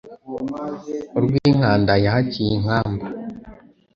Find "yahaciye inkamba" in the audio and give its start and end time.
2.05-3.05